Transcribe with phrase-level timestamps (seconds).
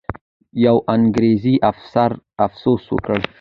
[0.65, 2.11] یو انګریزي افسر
[2.45, 3.19] افسوس وکړ.